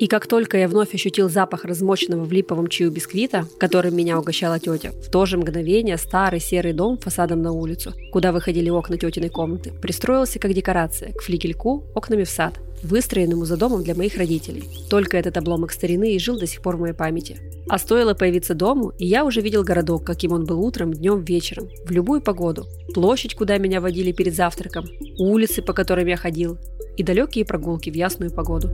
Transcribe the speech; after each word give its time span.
И 0.00 0.06
как 0.06 0.26
только 0.26 0.56
я 0.56 0.66
вновь 0.66 0.94
ощутил 0.94 1.28
запах 1.28 1.66
размоченного 1.66 2.24
в 2.24 2.32
липовом 2.32 2.68
чаю 2.68 2.90
бисквита, 2.90 3.44
которым 3.58 3.94
меня 3.94 4.18
угощала 4.18 4.58
тетя, 4.58 4.92
в 4.92 5.10
то 5.10 5.26
же 5.26 5.36
мгновение 5.36 5.98
старый 5.98 6.40
серый 6.40 6.72
дом 6.72 6.96
фасадом 6.96 7.42
на 7.42 7.52
улицу, 7.52 7.92
куда 8.10 8.32
выходили 8.32 8.70
окна 8.70 8.96
тетиной 8.96 9.28
комнаты, 9.28 9.72
пристроился 9.72 10.38
как 10.38 10.54
декорация 10.54 11.12
к 11.12 11.20
флигельку 11.20 11.84
окнами 11.94 12.24
в 12.24 12.30
сад, 12.30 12.54
выстроенному 12.82 13.44
за 13.44 13.58
домом 13.58 13.84
для 13.84 13.94
моих 13.94 14.16
родителей. 14.16 14.64
Только 14.88 15.18
этот 15.18 15.36
обломок 15.36 15.70
старины 15.70 16.14
и 16.14 16.18
жил 16.18 16.38
до 16.38 16.46
сих 16.46 16.62
пор 16.62 16.78
в 16.78 16.80
моей 16.80 16.94
памяти. 16.94 17.36
А 17.68 17.78
стоило 17.78 18.14
появиться 18.14 18.54
дому, 18.54 18.94
и 18.98 19.04
я 19.04 19.26
уже 19.26 19.42
видел 19.42 19.64
городок, 19.64 20.04
каким 20.04 20.32
он 20.32 20.46
был 20.46 20.64
утром, 20.64 20.94
днем, 20.94 21.22
вечером, 21.22 21.68
в 21.84 21.90
любую 21.90 22.22
погоду. 22.22 22.64
Площадь, 22.94 23.34
куда 23.34 23.58
меня 23.58 23.82
водили 23.82 24.12
перед 24.12 24.34
завтраком, 24.34 24.86
улицы, 25.18 25.60
по 25.60 25.74
которым 25.74 26.06
я 26.06 26.16
ходил, 26.16 26.56
и 26.96 27.02
далекие 27.02 27.44
прогулки 27.44 27.90
в 27.90 27.94
ясную 27.94 28.30
погоду. 28.30 28.70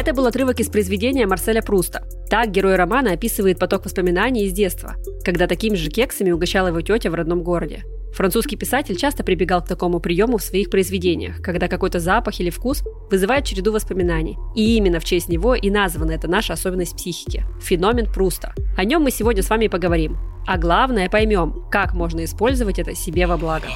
Это 0.00 0.14
был 0.14 0.26
отрывок 0.26 0.60
из 0.60 0.70
произведения 0.70 1.26
Марселя 1.26 1.60
Пруста. 1.60 2.08
Так 2.30 2.50
герой 2.50 2.76
романа 2.76 3.12
описывает 3.12 3.58
поток 3.58 3.84
воспоминаний 3.84 4.46
из 4.46 4.52
детства, 4.54 4.94
когда 5.26 5.46
такими 5.46 5.74
же 5.74 5.90
кексами 5.90 6.30
угощала 6.30 6.68
его 6.68 6.80
тетя 6.80 7.10
в 7.10 7.14
родном 7.14 7.42
городе. 7.42 7.84
Французский 8.14 8.56
писатель 8.56 8.96
часто 8.96 9.24
прибегал 9.24 9.60
к 9.62 9.68
такому 9.68 10.00
приему 10.00 10.38
в 10.38 10.42
своих 10.42 10.70
произведениях, 10.70 11.42
когда 11.42 11.68
какой-то 11.68 12.00
запах 12.00 12.40
или 12.40 12.48
вкус 12.48 12.82
вызывает 13.10 13.44
череду 13.44 13.72
воспоминаний. 13.72 14.38
И 14.56 14.78
именно 14.78 15.00
в 15.00 15.04
честь 15.04 15.28
него 15.28 15.54
и 15.54 15.68
названа 15.68 16.12
эта 16.12 16.28
наша 16.28 16.54
особенность 16.54 16.96
психики– 16.96 17.44
феномен 17.60 18.10
Пруста. 18.10 18.54
О 18.78 18.84
нем 18.84 19.02
мы 19.02 19.10
сегодня 19.10 19.42
с 19.42 19.50
вами 19.50 19.68
поговорим. 19.68 20.16
А 20.46 20.56
главное 20.56 21.10
поймем, 21.10 21.66
как 21.70 21.92
можно 21.92 22.24
использовать 22.24 22.78
это 22.78 22.94
себе 22.94 23.26
во 23.26 23.36
благо. 23.36 23.66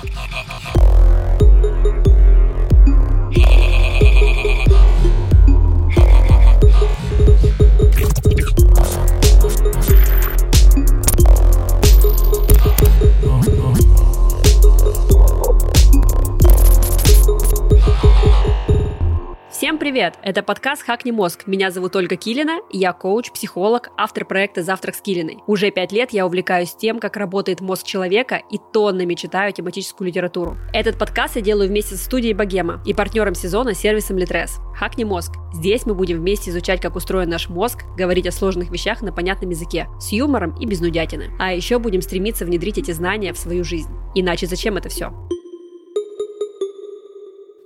Привет! 19.94 20.18
Это 20.24 20.42
подкаст 20.42 20.82
«Хакни 20.82 21.12
мозг». 21.12 21.46
Меня 21.46 21.70
зовут 21.70 21.94
Ольга 21.94 22.16
Килина, 22.16 22.58
я 22.72 22.92
коуч, 22.92 23.30
психолог, 23.30 23.90
автор 23.96 24.24
проекта 24.24 24.64
«Завтрак 24.64 24.96
с 24.96 25.00
Килиной». 25.00 25.38
Уже 25.46 25.70
пять 25.70 25.92
лет 25.92 26.12
я 26.12 26.26
увлекаюсь 26.26 26.74
тем, 26.74 26.98
как 26.98 27.16
работает 27.16 27.60
мозг 27.60 27.86
человека 27.86 28.42
и 28.50 28.58
тоннами 28.72 29.14
читаю 29.14 29.52
тематическую 29.52 30.08
литературу. 30.08 30.56
Этот 30.72 30.98
подкаст 30.98 31.36
я 31.36 31.42
делаю 31.42 31.68
вместе 31.68 31.94
со 31.94 32.04
студией 32.06 32.34
Богема 32.34 32.82
и 32.84 32.92
партнером 32.92 33.36
сезона 33.36 33.72
сервисом 33.72 34.18
Литрес. 34.18 34.58
«Хакни 34.74 35.04
мозг». 35.04 35.36
Здесь 35.52 35.86
мы 35.86 35.94
будем 35.94 36.18
вместе 36.18 36.50
изучать, 36.50 36.80
как 36.80 36.96
устроен 36.96 37.28
наш 37.28 37.48
мозг, 37.48 37.84
говорить 37.96 38.26
о 38.26 38.32
сложных 38.32 38.72
вещах 38.72 39.00
на 39.00 39.12
понятном 39.12 39.50
языке, 39.50 39.86
с 40.00 40.10
юмором 40.10 40.58
и 40.58 40.66
без 40.66 40.80
нудятины. 40.80 41.30
А 41.38 41.52
еще 41.52 41.78
будем 41.78 42.02
стремиться 42.02 42.44
внедрить 42.44 42.78
эти 42.78 42.90
знания 42.90 43.32
в 43.32 43.38
свою 43.38 43.62
жизнь. 43.62 43.92
Иначе 44.16 44.48
зачем 44.48 44.76
это 44.76 44.88
все? 44.88 45.12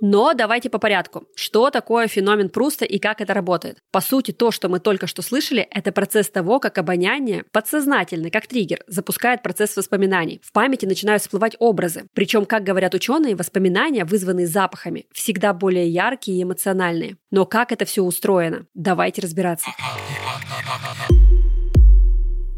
Но 0.01 0.33
давайте 0.33 0.69
по 0.69 0.79
порядку. 0.79 1.27
Что 1.35 1.69
такое 1.69 2.07
феномен 2.07 2.49
Пруста 2.49 2.85
и 2.85 2.99
как 2.99 3.21
это 3.21 3.33
работает? 3.33 3.79
По 3.91 3.99
сути, 4.01 4.31
то, 4.31 4.51
что 4.51 4.69
мы 4.69 4.79
только 4.79 5.07
что 5.07 5.21
слышали, 5.21 5.67
это 5.71 5.91
процесс 5.91 6.29
того, 6.29 6.59
как 6.59 6.77
обоняние 6.77 7.43
подсознательно, 7.51 8.29
как 8.29 8.47
триггер, 8.47 8.83
запускает 8.87 9.43
процесс 9.43 9.75
воспоминаний. 9.75 10.41
В 10.43 10.53
памяти 10.53 10.85
начинают 10.85 11.21
всплывать 11.21 11.55
образы. 11.59 12.05
Причем, 12.13 12.45
как 12.45 12.63
говорят 12.63 12.93
ученые, 12.93 13.35
воспоминания, 13.35 14.05
вызванные 14.05 14.47
запахами, 14.47 15.05
всегда 15.11 15.53
более 15.53 15.89
яркие 15.89 16.39
и 16.39 16.43
эмоциональные. 16.43 17.17
Но 17.31 17.45
как 17.45 17.71
это 17.71 17.85
все 17.85 18.03
устроено? 18.03 18.65
Давайте 18.73 19.21
разбираться. 19.21 19.69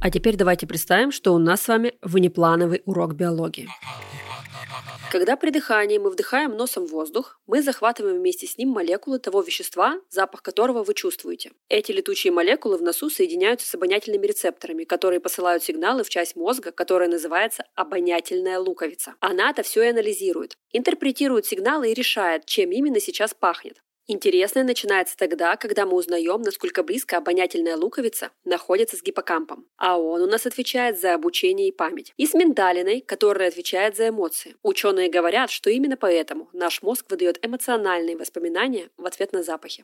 А 0.01 0.09
теперь 0.09 0.35
давайте 0.35 0.65
представим, 0.65 1.11
что 1.11 1.33
у 1.33 1.37
нас 1.37 1.61
с 1.61 1.67
вами 1.67 1.93
внеплановый 2.01 2.81
урок 2.85 3.13
биологии. 3.13 3.67
Когда 5.11 5.35
при 5.35 5.49
дыхании 5.49 5.97
мы 5.97 6.09
вдыхаем 6.09 6.55
носом 6.55 6.85
воздух, 6.85 7.37
мы 7.45 7.61
захватываем 7.61 8.19
вместе 8.19 8.47
с 8.47 8.57
ним 8.57 8.69
молекулы 8.69 9.19
того 9.19 9.41
вещества, 9.41 9.99
запах 10.09 10.41
которого 10.41 10.85
вы 10.85 10.93
чувствуете. 10.93 11.51
Эти 11.67 11.91
летучие 11.91 12.31
молекулы 12.31 12.77
в 12.77 12.81
носу 12.81 13.09
соединяются 13.09 13.67
с 13.67 13.75
обонятельными 13.75 14.25
рецепторами, 14.25 14.85
которые 14.85 15.19
посылают 15.19 15.63
сигналы 15.63 16.05
в 16.05 16.09
часть 16.09 16.37
мозга, 16.37 16.71
которая 16.71 17.09
называется 17.09 17.65
обонятельная 17.75 18.57
луковица. 18.57 19.15
Она 19.19 19.49
это 19.49 19.63
все 19.63 19.83
и 19.83 19.89
анализирует, 19.89 20.55
интерпретирует 20.71 21.45
сигналы 21.45 21.91
и 21.91 21.93
решает, 21.93 22.45
чем 22.45 22.71
именно 22.71 23.01
сейчас 23.01 23.33
пахнет. 23.33 23.81
Интересное 24.07 24.63
начинается 24.63 25.15
тогда, 25.15 25.55
когда 25.55 25.85
мы 25.85 25.95
узнаем, 25.95 26.41
насколько 26.41 26.83
близко 26.83 27.17
обонятельная 27.17 27.77
луковица 27.77 28.31
находится 28.43 28.97
с 28.97 29.03
гиппокампом. 29.03 29.65
А 29.77 29.97
он 29.97 30.21
у 30.21 30.27
нас 30.27 30.45
отвечает 30.45 30.99
за 30.99 31.13
обучение 31.13 31.69
и 31.69 31.71
память. 31.71 32.13
И 32.17 32.25
с 32.25 32.33
миндалиной, 32.33 33.01
которая 33.01 33.49
отвечает 33.49 33.95
за 33.95 34.09
эмоции. 34.09 34.55
Ученые 34.63 35.09
говорят, 35.09 35.51
что 35.51 35.69
именно 35.69 35.97
поэтому 35.97 36.49
наш 36.51 36.81
мозг 36.81 37.05
выдает 37.09 37.37
эмоциональные 37.45 38.17
воспоминания 38.17 38.89
в 38.97 39.05
ответ 39.05 39.33
на 39.33 39.43
запахи. 39.43 39.83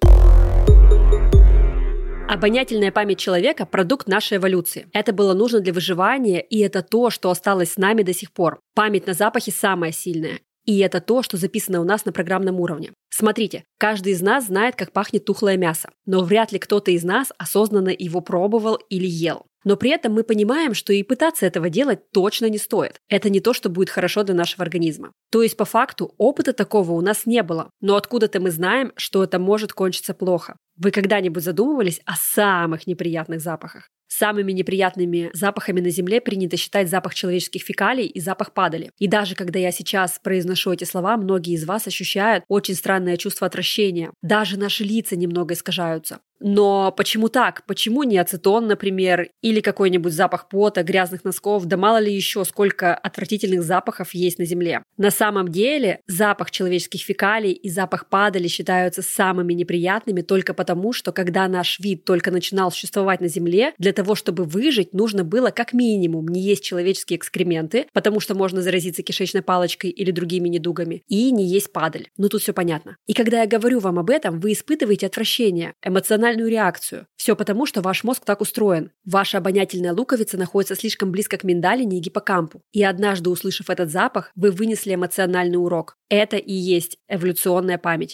Обонятельная 2.29 2.91
память 2.91 3.19
человека– 3.19 3.65
продукт 3.71 4.09
нашей 4.09 4.37
эволюции. 4.37 4.89
Это 4.91 5.13
было 5.13 5.33
нужно 5.33 5.61
для 5.61 5.71
выживания, 5.71 6.41
и 6.41 6.59
это 6.59 6.83
то, 6.83 7.09
что 7.09 7.29
осталось 7.29 7.73
с 7.73 7.77
нами 7.77 8.01
до 8.01 8.13
сих 8.13 8.33
пор. 8.33 8.59
Память 8.75 9.07
на 9.07 9.13
запахи 9.13 9.49
самая 9.49 9.93
сильная. 9.93 10.41
И 10.67 10.79
это 10.79 10.99
то, 10.99 11.23
что 11.23 11.37
записано 11.37 11.81
у 11.81 11.85
нас 11.85 12.05
на 12.05 12.11
программном 12.11 12.59
уровне. 12.59 12.91
Смотрите, 13.09 13.63
каждый 13.79 14.11
из 14.11 14.21
нас 14.21 14.47
знает, 14.47 14.75
как 14.75 14.91
пахнет 14.91 15.23
тухлое 15.23 15.55
мясо, 15.55 15.89
но 16.05 16.23
вряд 16.23 16.51
ли 16.51 16.59
кто-то 16.59 16.91
из 16.91 17.03
нас 17.03 17.31
осознанно 17.37 17.89
его 17.97 18.19
пробовал 18.19 18.75
или 18.89 19.07
ел. 19.07 19.45
Но 19.63 19.77
при 19.77 19.89
этом 19.91 20.13
мы 20.13 20.23
понимаем, 20.23 20.73
что 20.73 20.93
и 20.93 21.03
пытаться 21.03 21.45
этого 21.45 21.69
делать 21.69 22.11
точно 22.11 22.49
не 22.49 22.57
стоит. 22.57 22.99
Это 23.09 23.29
не 23.29 23.39
то, 23.39 23.53
что 23.53 23.69
будет 23.69 23.89
хорошо 23.89 24.23
для 24.23 24.35
нашего 24.35 24.63
организма. 24.63 25.13
То 25.31 25.41
есть, 25.41 25.57
по 25.57 25.65
факту, 25.65 26.13
опыта 26.17 26.53
такого 26.53 26.91
у 26.91 27.01
нас 27.01 27.25
не 27.25 27.43
было. 27.43 27.69
Но 27.81 27.95
откуда-то 27.95 28.39
мы 28.39 28.51
знаем, 28.51 28.91
что 28.97 29.23
это 29.23 29.39
может 29.39 29.73
кончиться 29.73 30.13
плохо. 30.13 30.57
Вы 30.77 30.91
когда-нибудь 30.91 31.43
задумывались 31.43 32.01
о 32.05 32.15
самых 32.15 32.87
неприятных 32.87 33.41
запахах? 33.41 33.89
Самыми 34.07 34.51
неприятными 34.51 35.29
запахами 35.33 35.81
на 35.81 35.89
Земле 35.89 36.21
принято 36.21 36.57
считать 36.57 36.89
запах 36.89 37.13
человеческих 37.13 37.61
фекалий 37.61 38.05
и 38.05 38.19
запах 38.19 38.53
падали. 38.53 38.91
И 38.97 39.07
даже 39.07 39.35
когда 39.35 39.59
я 39.59 39.71
сейчас 39.71 40.19
произношу 40.23 40.71
эти 40.71 40.83
слова, 40.83 41.17
многие 41.17 41.53
из 41.53 41.65
вас 41.65 41.87
ощущают 41.87 42.43
очень 42.47 42.75
странное 42.75 43.17
чувство 43.17 43.47
отвращения. 43.47 44.11
Даже 44.21 44.57
наши 44.57 44.83
лица 44.83 45.15
немного 45.15 45.53
искажаются. 45.53 46.19
Но 46.39 46.91
почему 46.91 47.29
так? 47.29 47.63
Почему 47.65 48.03
не 48.03 48.17
ацетон, 48.17 48.67
например, 48.67 49.29
или 49.41 49.59
какой-нибудь 49.59 50.13
запах 50.13 50.49
пота, 50.49 50.83
грязных 50.83 51.23
носков, 51.23 51.65
да 51.65 51.77
мало 51.77 51.97
ли 51.97 52.13
еще 52.13 52.45
сколько 52.45 52.93
отвратительных 52.93 53.63
запахов 53.63 54.13
есть 54.13 54.37
на 54.37 54.45
Земле? 54.45 54.83
На 54.97 55.09
самом 55.09 55.47
деле 55.47 56.01
запах 56.07 56.51
человеческих 56.51 57.01
фекалий 57.01 57.51
и 57.51 57.69
запах 57.69 58.07
падали 58.09 58.47
считаются 58.47 59.01
самыми 59.01 59.53
неприятными 59.53 60.21
только 60.21 60.53
потому, 60.53 60.93
что 60.93 61.11
когда 61.11 61.47
наш 61.47 61.79
вид 61.79 62.05
только 62.05 62.31
начинал 62.31 62.71
существовать 62.71 63.19
на 63.19 63.27
Земле, 63.27 63.73
для 63.77 63.93
того, 63.97 64.13
чтобы 64.13 64.43
выжить, 64.43 64.93
нужно 64.93 65.23
было 65.23 65.49
как 65.49 65.73
минимум 65.73 66.27
не 66.27 66.39
есть 66.39 66.63
человеческие 66.63 67.17
экскременты, 67.17 67.87
потому 67.93 68.19
что 68.19 68.35
можно 68.35 68.61
заразиться 68.61 69.01
кишечной 69.01 69.41
палочкой 69.41 69.89
или 69.89 70.11
другими 70.11 70.49
недугами, 70.49 71.01
и 71.07 71.31
не 71.31 71.47
есть 71.47 71.73
падаль. 71.73 72.09
Ну 72.15 72.29
тут 72.29 72.43
все 72.43 72.53
понятно. 72.53 72.97
И 73.07 73.13
когда 73.13 73.41
я 73.41 73.47
говорю 73.47 73.79
вам 73.79 73.97
об 73.97 74.11
этом, 74.11 74.39
вы 74.39 74.53
испытываете 74.53 75.07
отвращение, 75.07 75.73
эмоциональную 75.83 76.47
реакцию. 76.47 77.07
Все 77.15 77.35
потому, 77.35 77.65
что 77.65 77.81
ваш 77.81 78.03
мозг 78.03 78.23
так 78.23 78.39
устроен. 78.41 78.91
Ваша 79.03 79.39
обонятельная 79.39 79.93
луковица 79.93 80.37
находится 80.37 80.75
слишком 80.75 81.11
близко 81.11 81.37
к 81.37 81.43
миндалине 81.43 81.97
и 81.97 82.01
гиппокампу. 82.01 82.61
И 82.71 82.83
однажды, 82.83 83.31
услышав 83.31 83.71
этот 83.71 83.89
запах, 83.89 84.31
вы 84.35 84.51
вынесли 84.51 84.93
эмоциональный 84.93 85.57
урок. 85.57 85.97
Это 86.07 86.37
и 86.37 86.53
есть 86.53 86.97
эволюционная 87.09 87.79
память. 87.79 88.13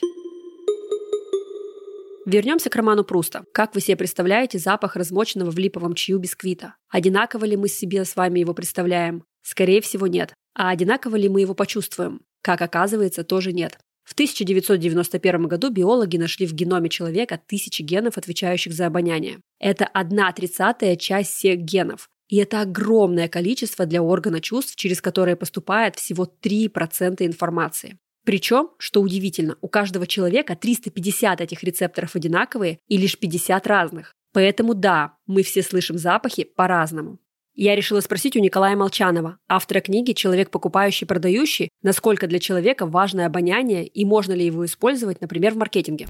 Вернемся 2.26 2.70
к 2.70 2.76
роману 2.76 3.04
Пруста. 3.04 3.44
Как 3.54 3.76
вы 3.76 3.82
себе 3.82 3.98
представляете 3.98 4.58
запах 4.58 4.96
размоченного 4.96 5.52
в 5.52 5.58
липовом 5.58 5.94
чаю 5.94 6.20
бисквита? 6.20 6.76
Одинаково 6.90 7.44
ли 7.44 7.58
мы 7.58 7.68
себе 7.68 8.06
с 8.06 8.16
вами 8.16 8.40
его 8.40 8.54
представляем? 8.54 9.26
Скорее 9.42 9.82
всего, 9.82 10.08
нет. 10.08 10.34
А 10.56 10.70
одинаково 10.70 11.18
ли 11.18 11.28
мы 11.28 11.42
его 11.42 11.54
почувствуем? 11.54 12.22
Как 12.42 12.62
оказывается, 12.62 13.26
тоже 13.26 13.52
нет. 13.52 13.78
В 14.06 14.14
1991 14.14 15.48
году 15.48 15.70
биологи 15.70 16.16
нашли 16.16 16.46
в 16.46 16.54
геноме 16.54 16.90
человека 16.90 17.40
тысячи 17.46 17.82
генов, 17.82 18.18
отвечающих 18.18 18.74
за 18.74 18.88
обоняние. 18.88 19.40
Это 19.60 19.86
одна 19.86 20.32
тридцатая 20.32 20.96
часть 20.96 21.32
всех 21.32 21.60
генов. 21.60 22.10
И 22.30 22.38
это 22.38 22.62
огромное 22.62 23.28
количество 23.28 23.86
для 23.86 24.02
органа 24.02 24.40
чувств, 24.40 24.76
через 24.76 25.02
которое 25.02 25.36
поступает 25.36 25.98
всего 25.98 26.26
3% 26.42 27.26
информации. 27.26 27.98
Причем, 28.26 28.70
что 28.78 29.02
удивительно, 29.02 29.58
у 29.62 29.68
каждого 29.68 30.08
человека 30.08 30.56
350 30.56 31.42
этих 31.42 31.64
рецепторов 31.64 32.16
одинаковые 32.16 32.80
и 32.88 32.98
лишь 32.98 33.18
50 33.18 33.68
разных. 33.68 34.14
Поэтому 34.32 34.74
да, 34.74 35.16
мы 35.28 35.44
все 35.44 35.62
слышим 35.62 35.98
запахи 35.98 36.44
по-разному. 36.44 37.20
Я 37.56 37.76
решила 37.76 38.00
спросить 38.00 38.36
у 38.36 38.40
Николая 38.40 38.76
Молчанова, 38.76 39.38
автора 39.48 39.80
книги 39.80 40.14
«Человек 40.14 40.50
покупающий 40.50 41.06
продающий», 41.06 41.70
насколько 41.84 42.26
для 42.26 42.40
человека 42.40 42.88
важно 42.88 43.28
обоняние 43.28 43.86
и 43.86 44.06
можно 44.06 44.34
ли 44.34 44.44
его 44.44 44.66
использовать, 44.66 45.22
например, 45.22 45.54
в 45.54 45.58
маркетинге. 45.58 46.08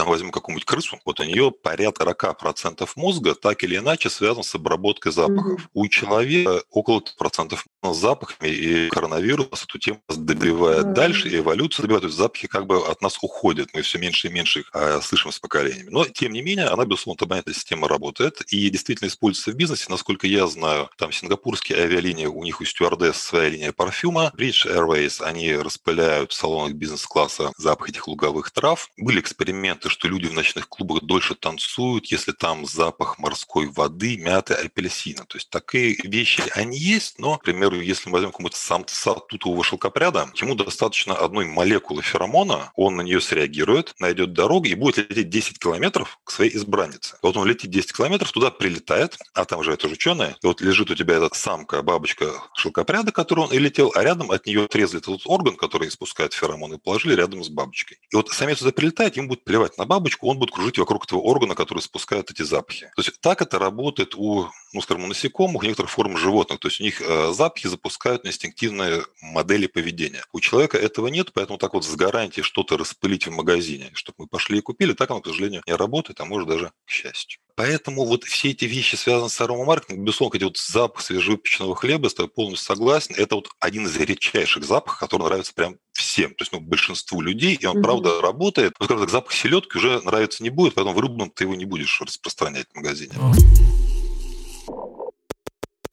Там 0.00 0.08
возьмем 0.08 0.30
какую-нибудь 0.30 0.64
крысу, 0.64 0.98
вот 1.04 1.20
у 1.20 1.24
нее 1.24 1.50
порядка 1.50 2.04
40% 2.04 2.88
мозга 2.96 3.34
так 3.34 3.62
или 3.64 3.76
иначе 3.76 4.08
связан 4.08 4.42
с 4.42 4.54
обработкой 4.54 5.12
запахов. 5.12 5.60
Mm-hmm. 5.60 5.70
У 5.74 5.88
человека 5.88 6.62
около 6.70 7.02
процентов 7.18 7.66
с 7.82 7.96
запахами, 7.98 8.48
и 8.48 8.88
коронавирус 8.88 9.62
эту 9.62 9.78
тему 9.78 10.00
добивает 10.08 10.86
mm-hmm. 10.86 10.92
дальше, 10.94 11.28
и 11.28 11.36
эволюция 11.36 11.82
добивает. 11.82 12.00
То 12.00 12.06
есть 12.06 12.16
запахи 12.16 12.48
как 12.48 12.66
бы 12.66 12.78
от 12.78 13.02
нас 13.02 13.18
уходят, 13.20 13.68
мы 13.74 13.82
все 13.82 13.98
меньше 13.98 14.28
и 14.28 14.30
меньше 14.30 14.60
их 14.60 14.70
а, 14.72 15.02
слышим 15.02 15.32
с 15.32 15.38
поколениями. 15.38 15.90
Но, 15.90 16.06
тем 16.06 16.32
не 16.32 16.40
менее, 16.40 16.68
она, 16.68 16.86
безусловно, 16.86 17.34
эта 17.34 17.52
система 17.52 17.86
работает 17.86 18.40
и 18.50 18.70
действительно 18.70 19.08
используется 19.08 19.50
в 19.50 19.54
бизнесе. 19.54 19.84
Насколько 19.90 20.26
я 20.26 20.46
знаю, 20.46 20.88
там 20.96 21.12
сингапурские 21.12 21.76
авиалинии, 21.76 22.24
у 22.24 22.42
них 22.42 22.62
у 22.62 22.64
стюардесс 22.64 23.18
своя 23.18 23.50
линия 23.50 23.72
парфюма. 23.72 24.32
British 24.34 24.66
Airways, 24.66 25.22
они 25.22 25.54
распыляют 25.54 26.32
в 26.32 26.34
салонах 26.34 26.72
бизнес-класса 26.72 27.52
запах 27.58 27.90
этих 27.90 28.08
луговых 28.08 28.50
трав. 28.50 28.88
Были 28.96 29.20
эксперименты, 29.20 29.89
что 29.90 30.08
люди 30.08 30.26
в 30.26 30.32
ночных 30.32 30.68
клубах 30.68 31.02
дольше 31.02 31.34
танцуют, 31.34 32.06
если 32.06 32.32
там 32.32 32.66
запах 32.66 33.18
морской 33.18 33.66
воды, 33.66 34.16
мяты, 34.16 34.54
апельсина. 34.54 35.24
То 35.26 35.36
есть 35.38 35.50
такие 35.50 35.96
вещи, 36.02 36.42
они 36.54 36.78
есть, 36.78 37.18
но, 37.18 37.32
например, 37.32 37.60
примеру, 37.60 37.80
если 37.80 38.08
мы 38.08 38.14
возьмем 38.14 38.30
какого-то 38.30 38.56
самца 38.56 39.14
тутового 39.14 39.62
шелкопряда, 39.62 40.30
ему 40.36 40.54
достаточно 40.54 41.14
одной 41.14 41.44
молекулы 41.44 42.02
феромона, 42.02 42.72
он 42.74 42.96
на 42.96 43.02
нее 43.02 43.20
среагирует, 43.20 43.94
найдет 43.98 44.32
дорогу 44.32 44.66
и 44.66 44.74
будет 44.74 45.10
лететь 45.10 45.28
10 45.28 45.58
километров 45.58 46.18
к 46.24 46.30
своей 46.30 46.56
избраннице. 46.56 47.18
Вот 47.22 47.36
он 47.36 47.46
летит 47.46 47.70
10 47.70 47.92
километров, 47.92 48.32
туда 48.32 48.50
прилетает, 48.50 49.18
а 49.34 49.44
там 49.44 49.62
же 49.62 49.72
это 49.72 49.88
же 49.88 49.94
ученые, 49.94 50.36
и 50.42 50.46
вот 50.46 50.60
лежит 50.60 50.90
у 50.90 50.94
тебя 50.94 51.16
эта 51.16 51.34
самка, 51.34 51.82
бабочка 51.82 52.32
шелкопряда, 52.54 53.12
который 53.12 53.40
он 53.40 53.52
и 53.52 53.58
летел, 53.58 53.92
а 53.94 54.02
рядом 54.02 54.30
от 54.30 54.46
нее 54.46 54.64
отрезали 54.64 55.00
этот 55.00 55.22
орган, 55.26 55.56
который 55.56 55.88
испускает 55.88 56.32
феромоны, 56.32 56.78
положили 56.78 57.14
рядом 57.14 57.44
с 57.44 57.48
бабочкой. 57.48 57.98
И 58.10 58.16
вот 58.16 58.30
самец 58.30 58.58
туда 58.58 58.72
прилетает, 58.72 59.16
ему 59.16 59.28
будет 59.28 59.44
плевать 59.44 59.76
на 59.80 59.86
бабочку, 59.86 60.28
он 60.28 60.38
будет 60.38 60.50
кружить 60.50 60.78
вокруг 60.78 61.06
этого 61.06 61.20
органа, 61.20 61.54
который 61.54 61.80
спускает 61.80 62.30
эти 62.30 62.42
запахи. 62.42 62.90
То 62.96 63.02
есть 63.02 63.20
так 63.20 63.40
это 63.40 63.58
работает 63.58 64.14
у, 64.14 64.46
ну, 64.72 64.82
скажем, 64.82 65.04
у 65.04 65.06
насекомых, 65.06 65.62
у 65.62 65.64
некоторых 65.64 65.90
форм 65.90 66.16
животных. 66.18 66.60
То 66.60 66.68
есть 66.68 66.80
у 66.80 66.84
них 66.84 67.00
э, 67.00 67.32
запахи 67.32 67.66
запускают 67.66 68.26
инстинктивные 68.26 69.04
модели 69.22 69.66
поведения. 69.66 70.22
У 70.32 70.40
человека 70.40 70.76
этого 70.76 71.08
нет, 71.08 71.32
поэтому 71.32 71.58
так 71.58 71.72
вот 71.72 71.84
с 71.84 71.96
гарантией 71.96 72.44
что-то 72.44 72.76
распылить 72.76 73.26
в 73.26 73.30
магазине, 73.30 73.90
чтобы 73.94 74.16
мы 74.18 74.26
пошли 74.26 74.58
и 74.58 74.60
купили, 74.60 74.92
так 74.92 75.10
оно, 75.10 75.20
к 75.20 75.26
сожалению, 75.26 75.62
не 75.66 75.74
работает, 75.74 76.20
а 76.20 76.26
может 76.26 76.48
даже 76.48 76.72
к 76.84 76.90
счастью. 76.90 77.40
Поэтому 77.54 78.04
вот 78.04 78.24
все 78.24 78.50
эти 78.50 78.64
вещи, 78.64 78.96
связанные 78.96 79.30
с 79.30 79.40
аромамаркетингом, 79.40 80.04
безусловно, 80.04 80.36
эти 80.36 80.44
вот 80.44 80.56
запах 80.56 81.02
свежевыпеченного 81.02 81.74
хлеба, 81.76 82.06
я 82.06 82.10
с 82.10 82.14
тобой 82.14 82.30
полностью 82.30 82.66
согласен, 82.66 83.14
это 83.16 83.34
вот 83.34 83.50
один 83.60 83.86
из 83.86 83.96
редчайших 83.96 84.64
запахов, 84.64 84.98
который 84.98 85.24
нравится 85.24 85.52
прям 85.54 85.76
всем, 86.00 86.30
то 86.30 86.42
есть 86.42 86.52
ну, 86.52 86.60
большинству 86.60 87.20
людей, 87.20 87.56
и 87.60 87.66
он 87.66 87.78
mm-hmm. 87.78 87.82
правда 87.82 88.20
работает. 88.20 88.74
Но, 88.80 88.86
скажем 88.86 89.02
так, 89.04 89.10
запах 89.10 89.32
селедки 89.32 89.78
уже 89.78 90.00
нравится 90.00 90.42
не 90.42 90.50
будет, 90.50 90.74
поэтому 90.74 90.96
в 90.96 91.00
рыбном 91.00 91.30
ты 91.30 91.44
его 91.44 91.54
не 91.54 91.64
будешь 91.64 92.00
распространять 92.00 92.66
в 92.72 92.76
магазине. 92.76 93.12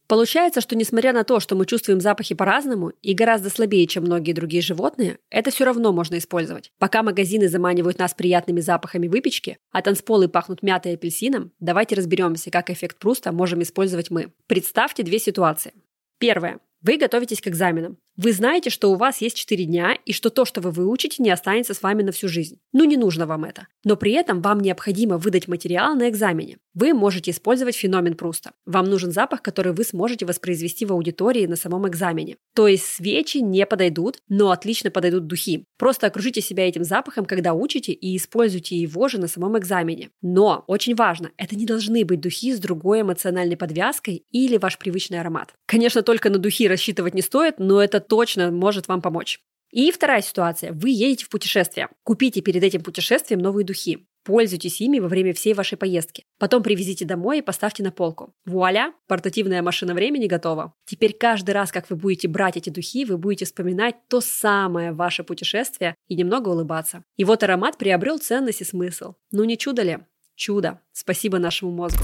Получается, 0.07 0.61
что 0.61 0.77
несмотря 0.77 1.11
на 1.11 1.25
то, 1.25 1.41
что 1.41 1.55
мы 1.55 1.65
чувствуем 1.65 1.99
запахи 1.99 2.33
по-разному 2.33 2.93
и 3.01 3.13
гораздо 3.13 3.49
слабее, 3.49 3.87
чем 3.87 4.05
многие 4.05 4.31
другие 4.31 4.61
животные, 4.61 5.19
это 5.29 5.51
все 5.51 5.65
равно 5.65 5.91
можно 5.91 6.17
использовать. 6.17 6.71
Пока 6.79 7.03
магазины 7.03 7.49
заманивают 7.49 7.99
нас 7.99 8.13
приятными 8.13 8.61
запахами 8.61 9.09
выпечки, 9.09 9.57
а 9.71 9.81
танцполы 9.81 10.29
пахнут 10.29 10.63
мятой 10.63 10.93
и 10.93 10.95
апельсином, 10.95 11.51
давайте 11.59 11.95
разберемся, 11.95 12.51
как 12.51 12.69
эффект 12.69 12.99
Пруста 12.99 13.33
можем 13.33 13.61
использовать 13.61 14.09
мы. 14.09 14.31
Представьте 14.47 15.03
две 15.03 15.19
ситуации. 15.19 15.73
Первое. 16.19 16.59
Вы 16.81 16.97
готовитесь 16.97 17.41
к 17.41 17.47
экзаменам. 17.47 17.97
Вы 18.17 18.33
знаете, 18.33 18.71
что 18.71 18.91
у 18.91 18.95
вас 18.95 19.21
есть 19.21 19.37
4 19.37 19.65
дня 19.65 19.95
и 20.05 20.11
что 20.11 20.31
то, 20.31 20.43
что 20.43 20.59
вы 20.59 20.71
выучите, 20.71 21.21
не 21.21 21.29
останется 21.29 21.75
с 21.75 21.83
вами 21.83 22.01
на 22.01 22.11
всю 22.11 22.27
жизнь. 22.27 22.59
Ну, 22.73 22.83
не 22.83 22.97
нужно 22.97 23.27
вам 23.27 23.43
это. 23.43 23.67
Но 23.83 23.95
при 23.95 24.13
этом 24.13 24.41
вам 24.41 24.59
необходимо 24.59 25.19
выдать 25.19 25.47
материал 25.47 25.95
на 25.95 26.09
экзамене. 26.09 26.57
Вы 26.73 26.93
можете 26.93 27.29
использовать 27.29 27.75
феномен 27.75 28.15
Пруста. 28.15 28.51
Вам 28.65 28.85
нужен 28.85 29.11
запах, 29.11 29.43
который 29.43 29.71
вы 29.71 29.83
сможете 29.83 30.25
воспроизвести 30.25 30.85
в 30.85 30.93
аудитории 30.93 31.45
на 31.45 31.55
самом 31.55 31.87
экзамене. 31.87 32.37
То 32.55 32.67
есть 32.67 32.85
свечи 32.85 33.37
не 33.37 33.65
подойдут, 33.67 34.17
но 34.29 34.49
отлично 34.49 34.89
подойдут 34.89 35.27
духи. 35.27 35.65
Просто 35.77 36.07
окружите 36.07 36.41
себя 36.41 36.67
этим 36.67 36.83
запахом, 36.83 37.25
когда 37.25 37.53
учите, 37.53 37.93
и 37.93 38.17
используйте 38.17 38.75
его 38.75 39.07
же 39.07 39.19
на 39.19 39.27
самом 39.27 39.57
экзамене. 39.59 40.09
Но, 40.23 40.63
очень 40.65 40.95
важно, 40.95 41.31
это 41.37 41.55
не 41.55 41.67
должны 41.67 42.03
быть 42.03 42.19
духи 42.19 42.53
с 42.53 42.59
другой 42.59 43.01
эмоциональной 43.01 43.57
подвязкой 43.57 44.25
или 44.31 44.57
ваш 44.57 44.79
привычный 44.79 45.19
аромат. 45.19 45.53
Конечно, 45.67 46.01
только 46.01 46.31
на 46.31 46.39
духи 46.39 46.67
рассчитывать 46.67 47.13
не 47.13 47.21
стоит, 47.21 47.59
но 47.59 47.81
это 47.81 48.06
точно 48.07 48.51
может 48.51 48.87
вам 48.87 49.01
помочь. 49.01 49.39
И 49.71 49.91
вторая 49.91 50.21
ситуация. 50.21 50.71
Вы 50.71 50.91
едете 50.91 51.25
в 51.25 51.29
путешествие. 51.29 51.89
Купите 52.03 52.41
перед 52.41 52.63
этим 52.63 52.81
путешествием 52.81 53.41
новые 53.41 53.65
духи. 53.65 54.07
Пользуйтесь 54.23 54.81
ими 54.81 54.99
во 54.99 55.07
время 55.07 55.33
всей 55.33 55.53
вашей 55.53 55.77
поездки. 55.77 56.23
Потом 56.37 56.61
привезите 56.61 57.05
домой 57.05 57.39
и 57.39 57.41
поставьте 57.41 57.81
на 57.81 57.91
полку. 57.91 58.33
Вуаля, 58.45 58.93
портативная 59.07 59.61
машина 59.61 59.93
времени 59.93 60.27
готова. 60.27 60.73
Теперь 60.85 61.13
каждый 61.13 61.51
раз, 61.51 61.71
как 61.71 61.89
вы 61.89 61.95
будете 61.95 62.27
брать 62.27 62.57
эти 62.57 62.69
духи, 62.69 63.05
вы 63.05 63.17
будете 63.17 63.45
вспоминать 63.45 63.95
то 64.09 64.19
самое 64.19 64.91
ваше 64.91 65.23
путешествие 65.23 65.95
и 66.07 66.15
немного 66.15 66.49
улыбаться. 66.49 67.03
И 67.15 67.23
вот 67.23 67.43
аромат 67.43 67.77
приобрел 67.77 68.19
ценность 68.19 68.61
и 68.61 68.65
смысл. 68.65 69.13
Ну 69.31 69.45
не 69.45 69.57
чудо 69.57 69.83
ли? 69.83 69.99
Чудо. 70.35 70.81
Спасибо 70.91 71.39
нашему 71.39 71.71
мозгу. 71.71 72.03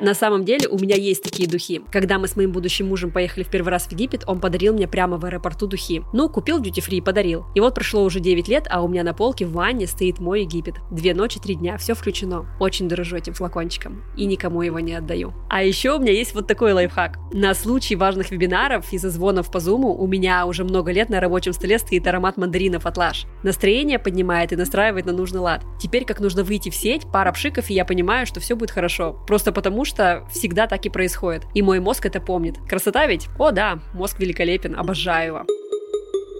На 0.00 0.14
самом 0.14 0.44
деле 0.44 0.68
у 0.68 0.78
меня 0.78 0.94
есть 0.94 1.22
такие 1.24 1.48
духи. 1.48 1.82
Когда 1.90 2.18
мы 2.18 2.28
с 2.28 2.36
моим 2.36 2.52
будущим 2.52 2.86
мужем 2.86 3.10
поехали 3.10 3.42
в 3.42 3.50
первый 3.50 3.70
раз 3.70 3.86
в 3.86 3.92
Египет, 3.92 4.22
он 4.26 4.40
подарил 4.40 4.72
мне 4.72 4.86
прямо 4.86 5.16
в 5.16 5.24
аэропорту 5.24 5.66
духи. 5.66 6.02
Ну, 6.12 6.28
купил 6.28 6.60
duty 6.60 6.86
free 6.86 7.02
подарил. 7.02 7.46
И 7.56 7.60
вот 7.60 7.74
прошло 7.74 8.04
уже 8.04 8.20
9 8.20 8.46
лет, 8.46 8.68
а 8.70 8.82
у 8.82 8.88
меня 8.88 9.02
на 9.02 9.12
полке 9.12 9.44
в 9.44 9.52
ванне 9.52 9.88
стоит 9.88 10.20
мой 10.20 10.42
Египет. 10.42 10.76
Две 10.92 11.14
ночи, 11.14 11.40
три 11.40 11.56
дня, 11.56 11.76
все 11.78 11.94
включено. 11.94 12.46
Очень 12.60 12.88
дорожу 12.88 13.16
этим 13.16 13.34
флакончиком 13.34 14.04
и 14.16 14.24
никому 14.26 14.62
его 14.62 14.78
не 14.78 14.94
отдаю. 14.94 15.32
А 15.50 15.62
еще 15.64 15.96
у 15.96 15.98
меня 15.98 16.12
есть 16.12 16.34
вот 16.34 16.46
такой 16.46 16.72
лайфхак. 16.72 17.18
На 17.32 17.52
случай 17.54 17.96
важных 17.96 18.30
вебинаров 18.30 18.92
и 18.92 18.98
зазвонов 18.98 19.50
по 19.50 19.58
зуму 19.58 19.94
у 19.94 20.06
меня 20.06 20.46
уже 20.46 20.62
много 20.62 20.92
лет 20.92 21.08
на 21.10 21.20
рабочем 21.20 21.52
столе 21.52 21.78
стоит 21.78 22.06
аромат 22.06 22.36
мандаринов 22.36 22.86
от 22.86 22.96
Лаш. 22.96 23.26
Настроение 23.42 23.98
поднимает 23.98 24.52
и 24.52 24.56
настраивает 24.56 25.06
на 25.06 25.12
нужный 25.12 25.40
лад. 25.40 25.64
Теперь, 25.80 26.04
как 26.04 26.20
нужно 26.20 26.44
выйти 26.44 26.70
в 26.70 26.74
сеть, 26.74 27.02
пара 27.12 27.32
пшиков, 27.32 27.68
и 27.70 27.74
я 27.74 27.84
понимаю, 27.84 28.26
что 28.26 28.40
все 28.40 28.54
будет 28.54 28.70
хорошо. 28.70 29.16
Просто 29.26 29.52
потому, 29.52 29.84
что 29.88 30.24
всегда 30.30 30.66
так 30.66 30.86
и 30.86 30.88
происходит. 30.88 31.44
И 31.54 31.62
мой 31.62 31.80
мозг 31.80 32.06
это 32.06 32.20
помнит. 32.20 32.56
Красота 32.68 33.06
ведь? 33.06 33.28
О 33.38 33.50
да, 33.50 33.80
мозг 33.94 34.20
великолепен, 34.20 34.78
обожаю 34.78 35.26
его. 35.26 35.57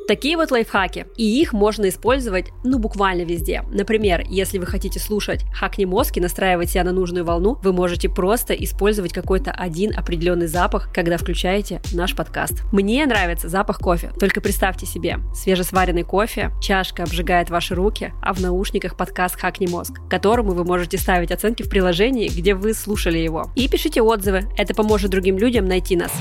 Такие 0.08 0.38
вот 0.38 0.50
лайфхаки. 0.50 1.04
И 1.18 1.38
их 1.38 1.52
можно 1.52 1.90
использовать, 1.90 2.46
ну, 2.64 2.78
буквально 2.78 3.24
везде. 3.24 3.62
Например, 3.70 4.24
если 4.26 4.56
вы 4.56 4.64
хотите 4.64 4.98
слушать 4.98 5.44
«Хакни 5.52 5.84
мозг» 5.84 6.16
и 6.16 6.20
настраивать 6.20 6.70
себя 6.70 6.84
на 6.84 6.92
нужную 6.92 7.26
волну, 7.26 7.58
вы 7.62 7.74
можете 7.74 8.08
просто 8.08 8.54
использовать 8.54 9.12
какой-то 9.12 9.50
один 9.50 9.94
определенный 9.94 10.46
запах, 10.46 10.90
когда 10.94 11.18
включаете 11.18 11.82
наш 11.92 12.16
подкаст. 12.16 12.62
Мне 12.72 13.04
нравится 13.04 13.50
запах 13.50 13.80
кофе. 13.80 14.10
Только 14.18 14.40
представьте 14.40 14.86
себе, 14.86 15.18
свежесваренный 15.34 16.04
кофе, 16.04 16.52
чашка 16.62 17.02
обжигает 17.02 17.50
ваши 17.50 17.74
руки, 17.74 18.14
а 18.22 18.32
в 18.32 18.40
наушниках 18.40 18.96
подкаст 18.96 19.38
«Хакни 19.38 19.66
мозг», 19.66 20.00
которому 20.08 20.52
вы 20.52 20.64
можете 20.64 20.96
ставить 20.96 21.32
оценки 21.32 21.64
в 21.64 21.68
приложении, 21.68 22.28
где 22.28 22.54
вы 22.54 22.72
слушали 22.72 23.18
его. 23.18 23.52
И 23.54 23.68
пишите 23.68 24.00
отзывы. 24.00 24.48
Это 24.56 24.72
поможет 24.72 25.10
другим 25.10 25.36
людям 25.36 25.66
найти 25.66 25.96
нас. 25.96 26.12